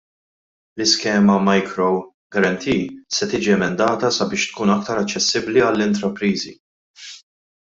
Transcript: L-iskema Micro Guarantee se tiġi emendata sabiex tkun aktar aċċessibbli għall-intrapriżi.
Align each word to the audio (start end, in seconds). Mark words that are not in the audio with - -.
L-iskema 0.77 1.35
Micro 1.49 1.89
Guarantee 2.35 3.05
se 3.19 3.27
tiġi 3.33 3.53
emendata 3.57 4.11
sabiex 4.17 4.49
tkun 4.49 4.75
aktar 4.77 5.03
aċċessibbli 5.03 5.67
għall-intrapriżi. 5.69 6.57